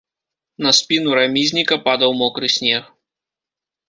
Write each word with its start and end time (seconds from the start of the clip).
На 0.65 0.69
спіну 0.77 1.09
рамізніка 1.19 1.77
падаў 1.87 2.11
мокры 2.21 2.47
снег. 2.57 2.89